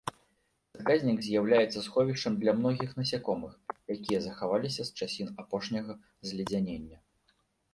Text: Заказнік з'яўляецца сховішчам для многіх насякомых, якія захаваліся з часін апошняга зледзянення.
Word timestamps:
Заказнік 0.77 1.19
з'яўляецца 1.25 1.83
сховішчам 1.87 2.39
для 2.43 2.55
многіх 2.61 2.89
насякомых, 3.01 3.53
якія 3.97 4.19
захаваліся 4.25 4.81
з 4.89 5.05
часін 5.05 5.27
апошняга 5.45 5.93
зледзянення. 6.31 6.97